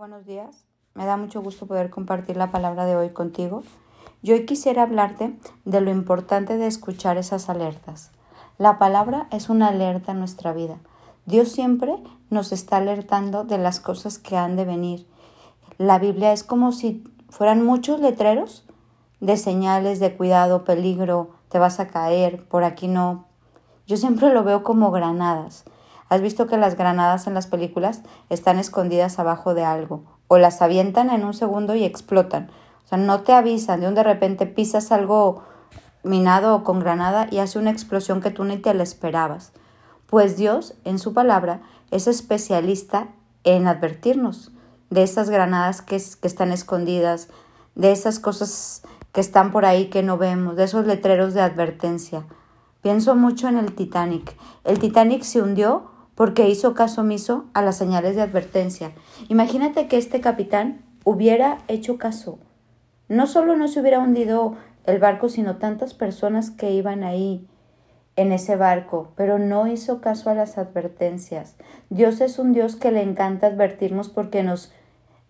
[0.00, 0.64] Buenos días,
[0.94, 3.62] me da mucho gusto poder compartir la palabra de hoy contigo.
[4.22, 8.10] Yo hoy quisiera hablarte de lo importante de escuchar esas alertas.
[8.56, 10.78] La palabra es una alerta en nuestra vida.
[11.26, 11.96] Dios siempre
[12.30, 15.06] nos está alertando de las cosas que han de venir.
[15.76, 18.64] La Biblia es como si fueran muchos letreros
[19.20, 23.26] de señales de cuidado, peligro, te vas a caer, por aquí no.
[23.86, 25.66] Yo siempre lo veo como granadas.
[26.10, 30.02] ¿Has visto que las granadas en las películas están escondidas abajo de algo?
[30.26, 32.50] O las avientan en un segundo y explotan.
[32.84, 35.44] O sea, no te avisan, de un de repente pisas algo
[36.02, 39.52] minado o con granada y hace una explosión que tú ni te la esperabas.
[40.08, 41.60] Pues Dios, en su palabra,
[41.92, 43.06] es especialista
[43.44, 44.50] en advertirnos
[44.90, 47.28] de esas granadas que, que están escondidas,
[47.76, 48.82] de esas cosas
[49.12, 52.24] que están por ahí que no vemos, de esos letreros de advertencia.
[52.82, 54.36] Pienso mucho en el Titanic.
[54.64, 55.89] El Titanic se hundió
[56.20, 58.92] porque hizo caso omiso a las señales de advertencia.
[59.30, 62.38] Imagínate que este capitán hubiera hecho caso.
[63.08, 64.54] No solo no se hubiera hundido
[64.84, 67.48] el barco, sino tantas personas que iban ahí
[68.16, 71.56] en ese barco, pero no hizo caso a las advertencias.
[71.88, 74.74] Dios es un Dios que le encanta advertirnos porque nos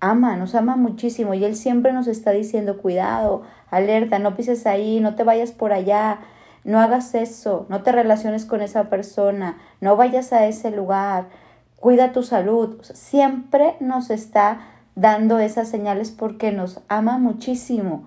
[0.00, 4.98] ama, nos ama muchísimo y Él siempre nos está diciendo cuidado, alerta, no pises ahí,
[4.98, 6.18] no te vayas por allá,
[6.64, 11.28] no hagas eso, no te relaciones con esa persona, no vayas a ese lugar,
[11.76, 12.80] cuida tu salud.
[12.82, 14.60] Siempre nos está
[14.94, 18.06] dando esas señales porque nos ama muchísimo,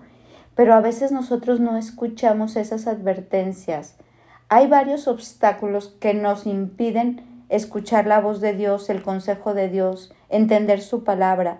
[0.54, 3.96] pero a veces nosotros no escuchamos esas advertencias.
[4.48, 10.12] Hay varios obstáculos que nos impiden escuchar la voz de Dios, el consejo de Dios,
[10.28, 11.58] entender su palabra,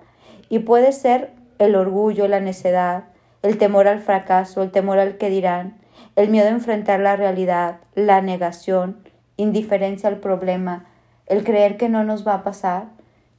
[0.49, 3.05] y puede ser el orgullo, la necedad,
[3.43, 5.77] el temor al fracaso, el temor al que dirán,
[6.17, 8.99] el miedo a enfrentar la realidad, la negación,
[9.37, 10.87] indiferencia al problema,
[11.27, 12.87] el creer que no nos va a pasar.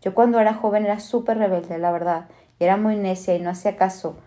[0.01, 2.25] Yo cuando era joven era súper rebelde, la verdad,
[2.59, 4.17] y era muy necia y no hacía caso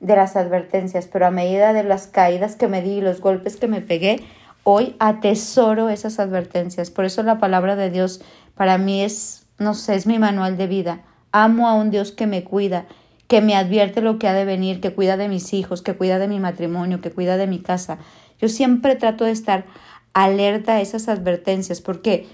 [0.00, 3.56] de las advertencias, pero a medida de las caídas que me di y los golpes
[3.56, 4.20] que me pegué,
[4.64, 6.90] hoy atesoro esas advertencias.
[6.90, 8.20] Por eso la palabra de Dios
[8.56, 11.02] para mí es, no sé, es mi manual de vida.
[11.30, 12.86] Amo a un Dios que me cuida
[13.32, 16.18] que me advierte lo que ha de venir, que cuida de mis hijos, que cuida
[16.18, 17.96] de mi matrimonio, que cuida de mi casa.
[18.38, 19.64] Yo siempre trato de estar
[20.12, 22.28] alerta a esas advertencias porque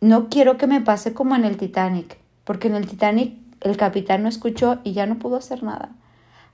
[0.00, 4.24] no quiero que me pase como en el Titanic, porque en el Titanic el capitán
[4.24, 5.90] no escuchó y ya no pudo hacer nada.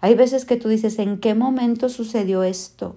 [0.03, 2.97] Hay veces que tú dices, ¿en qué momento sucedió esto?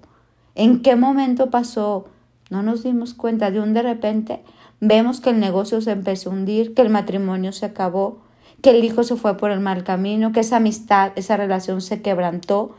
[0.53, 2.09] ¿En qué momento pasó?
[2.49, 4.43] No nos dimos cuenta de un de repente
[4.81, 8.19] vemos que el negocio se empezó a hundir, que el matrimonio se acabó,
[8.61, 12.01] que el hijo se fue por el mal camino, que esa amistad, esa relación se
[12.01, 12.75] quebrantó,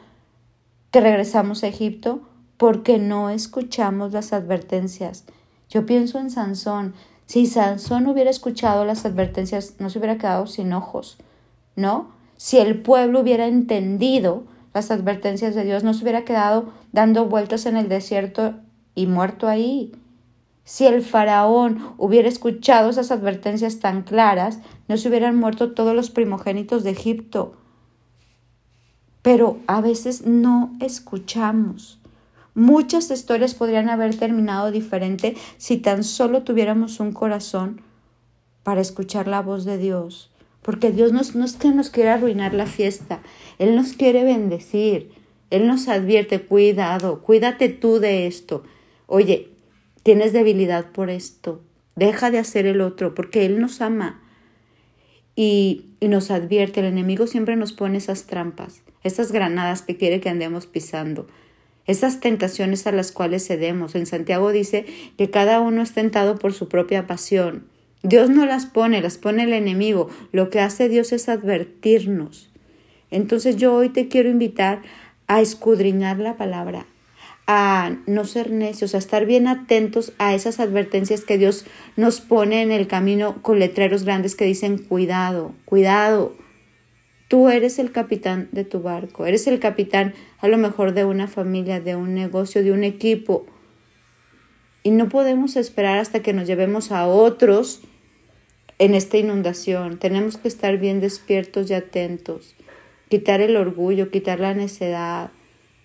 [0.90, 2.20] que regresamos a Egipto
[2.56, 5.24] porque no escuchamos las advertencias.
[5.68, 6.94] Yo pienso en Sansón.
[7.26, 11.16] Si Sansón hubiera escuchado las advertencias, no se hubiera quedado sin ojos,
[11.76, 12.08] ¿no?
[12.36, 17.66] Si el pueblo hubiera entendido las advertencias de Dios, no se hubiera quedado dando vueltas
[17.66, 18.54] en el desierto
[18.94, 19.92] y muerto ahí.
[20.70, 26.10] Si el faraón hubiera escuchado esas advertencias tan claras, no se hubieran muerto todos los
[26.10, 27.54] primogénitos de Egipto.
[29.20, 31.98] Pero a veces no escuchamos.
[32.54, 37.80] Muchas historias podrían haber terminado diferente si tan solo tuviéramos un corazón
[38.62, 40.30] para escuchar la voz de Dios.
[40.62, 43.22] Porque Dios no es que nos quiera arruinar la fiesta,
[43.58, 45.10] Él nos quiere bendecir,
[45.50, 48.62] Él nos advierte, cuidado, cuídate tú de esto.
[49.08, 49.50] Oye,
[50.02, 51.62] tienes debilidad por esto,
[51.96, 54.20] deja de hacer el otro, porque Él nos ama
[55.36, 60.28] y, nos advierte, el enemigo siempre nos pone esas trampas, esas granadas que quiere que
[60.28, 61.26] andemos pisando,
[61.86, 63.94] esas tentaciones a las cuales cedemos.
[63.94, 67.66] En Santiago dice que cada uno es tentado por su propia pasión.
[68.02, 70.08] Dios no las pone, las pone el enemigo.
[70.32, 72.50] Lo que hace Dios es advertirnos.
[73.10, 74.82] Entonces yo hoy te quiero invitar
[75.26, 76.86] a escudriñar la palabra,
[77.52, 81.66] a no ser necios, a estar bien atentos a esas advertencias que Dios
[81.96, 86.36] nos pone en el camino con letreros grandes que dicen cuidado, cuidado.
[87.26, 91.26] Tú eres el capitán de tu barco, eres el capitán a lo mejor de una
[91.26, 93.46] familia, de un negocio, de un equipo.
[94.84, 97.80] Y no podemos esperar hasta que nos llevemos a otros
[98.78, 99.98] en esta inundación.
[99.98, 102.54] Tenemos que estar bien despiertos y atentos,
[103.08, 105.32] quitar el orgullo, quitar la necedad,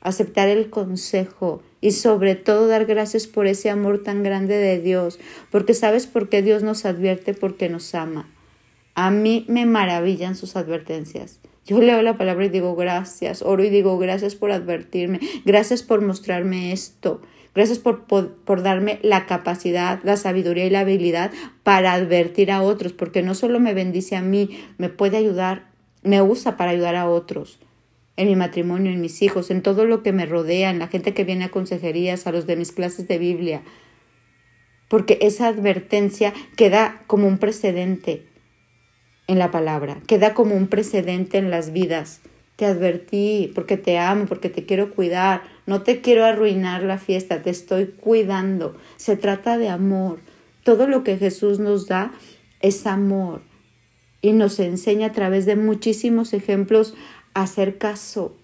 [0.06, 5.20] aceptar el consejo y sobre todo dar gracias por ese amor tan grande de Dios,
[5.52, 8.30] porque sabes por qué Dios nos advierte, porque nos ama.
[8.94, 11.40] A mí me maravillan sus advertencias.
[11.66, 16.02] Yo leo la palabra y digo gracias, oro y digo gracias por advertirme, gracias por
[16.02, 17.22] mostrarme esto,
[17.54, 21.32] gracias por, por, darme la capacidad, la sabiduría y la habilidad
[21.64, 25.76] para advertir a otros, porque no solo me bendice a mí, me puede ayudar
[26.06, 27.60] me usa para ayudar a otros,
[28.18, 31.14] en mi matrimonio, en mis hijos, en todo lo que me rodea, en la gente
[31.14, 33.62] que viene a consejerías, a los de mis clases de Biblia,
[34.88, 38.26] porque esa advertencia queda como un precedente
[39.28, 42.22] en la palabra, queda como un precedente en las vidas.
[42.56, 47.42] Te advertí porque te amo, porque te quiero cuidar, no te quiero arruinar la fiesta,
[47.42, 48.78] te estoy cuidando.
[48.96, 50.20] Se trata de amor.
[50.64, 52.14] Todo lo que Jesús nos da
[52.62, 53.42] es amor
[54.22, 56.96] y nos enseña a través de muchísimos ejemplos
[57.36, 58.36] hacer caso,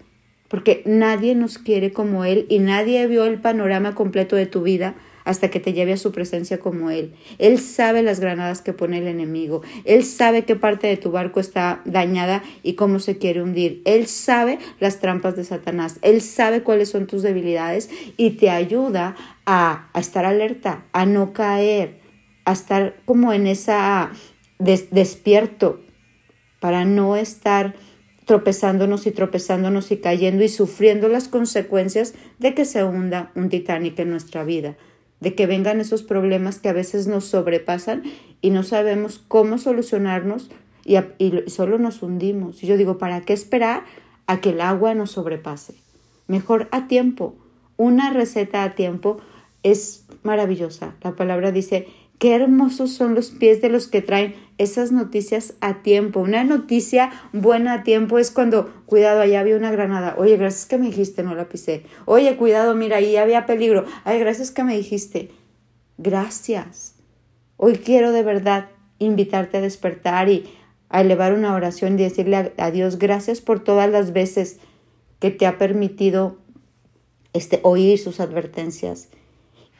[0.48, 4.94] porque nadie nos quiere como Él y nadie vio el panorama completo de tu vida
[5.24, 7.14] hasta que te lleve a su presencia como Él.
[7.38, 9.62] Él sabe las granadas que pone el enemigo.
[9.84, 13.82] Él sabe qué parte de tu barco está dañada y cómo se quiere hundir.
[13.84, 15.98] Él sabe las trampas de Satanás.
[16.02, 19.16] Él sabe cuáles son tus debilidades y te ayuda
[19.46, 22.00] a, estar alerta, a no caer,
[22.44, 24.10] a estar como en esa
[24.58, 25.80] despierto
[26.60, 27.74] para no estar
[28.24, 33.98] tropezándonos y tropezándonos y cayendo y sufriendo las consecuencias de que se hunda un Titanic
[33.98, 34.76] en nuestra vida
[35.22, 38.02] de que vengan esos problemas que a veces nos sobrepasan
[38.40, 40.50] y no sabemos cómo solucionarnos
[40.84, 40.98] y,
[41.46, 42.64] solo nos hundimos.
[42.64, 43.84] Y yo digo, ¿para qué esperar
[44.26, 45.74] a que el agua nos sobrepase?
[46.26, 47.36] Mejor a tiempo.
[47.76, 49.18] Una receta a tiempo
[49.62, 50.96] es maravillosa.
[51.02, 51.86] La palabra dice,
[52.22, 56.20] Qué hermosos son los pies de los que traen esas noticias a tiempo.
[56.20, 60.14] Una noticia buena a tiempo es cuando, cuidado, allá había una granada.
[60.16, 61.82] Oye, gracias que me dijiste, no la pisé.
[62.04, 63.86] Oye, cuidado, mira, ahí había peligro.
[64.04, 65.32] Ay, gracias que me dijiste.
[65.98, 66.94] Gracias.
[67.56, 68.68] Hoy quiero de verdad
[69.00, 70.44] invitarte a despertar y
[70.90, 74.60] a elevar una oración y decirle a, Dios gracias por todas las veces
[75.18, 76.38] que te ha permitido
[77.32, 79.08] este, oír sus advertencias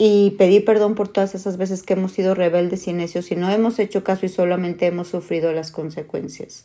[0.04, 3.48] y pedir perdón por todas esas veces que hemos sido rebeldes y necios y no
[3.52, 6.64] hemos hecho caso y solamente hemos sufrido las consecuencias.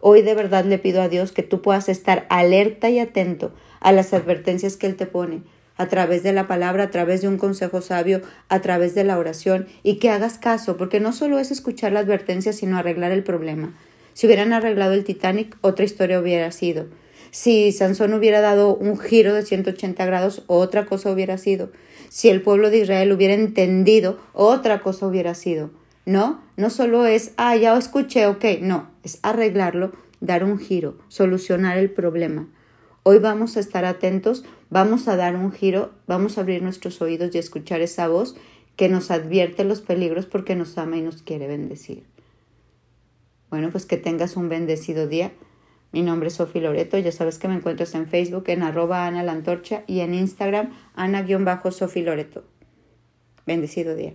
[0.00, 3.92] Hoy de verdad le pido a Dios que tú puedas estar alerta y atento a
[3.92, 5.42] las advertencias que Él te pone
[5.76, 9.18] a través de la palabra, a través de un consejo sabio, a través de la
[9.18, 13.24] oración y que hagas caso, porque no solo es escuchar la advertencia, sino arreglar el
[13.24, 13.74] problema.
[14.14, 16.86] Si hubieran arreglado el Titanic, otra historia hubiera sido.
[17.30, 21.70] Si Sansón hubiera dado un giro de 180 grados, otra cosa hubiera sido.
[22.08, 25.70] Si el pueblo de Israel hubiera entendido, otra cosa hubiera sido.
[26.06, 31.78] No, no solo es, ah, ya escuché, ok, no, es arreglarlo, dar un giro, solucionar
[31.78, 32.48] el problema.
[33.02, 37.34] Hoy vamos a estar atentos, vamos a dar un giro, vamos a abrir nuestros oídos
[37.34, 38.34] y escuchar esa voz
[38.76, 42.02] que nos advierte los peligros porque nos ama y nos quiere bendecir.
[43.50, 45.32] Bueno, pues que tengas un bendecido día.
[45.92, 49.22] Mi nombre es Sofi Loreto, ya sabes que me encuentras en Facebook en arroba Ana
[49.22, 52.44] la Antorcha y en Instagram Ana-Sofi Loreto.
[53.44, 54.14] Bendecido día.